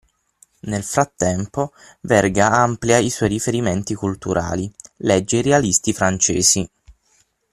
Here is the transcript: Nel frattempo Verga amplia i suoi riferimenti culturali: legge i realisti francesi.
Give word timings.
Nel 0.61 0.83
frattempo 0.83 1.73
Verga 1.99 2.49
amplia 2.49 2.97
i 2.97 3.11
suoi 3.11 3.29
riferimenti 3.29 3.93
culturali: 3.93 4.67
legge 5.01 5.37
i 5.37 5.41
realisti 5.43 5.93
francesi. 5.93 6.67